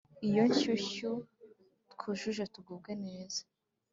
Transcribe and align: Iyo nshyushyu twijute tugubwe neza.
Iyo 0.27 0.41
nshyushyu 0.49 1.11
twijute 1.91 2.43
tugubwe 2.53 2.91
neza. 3.05 3.41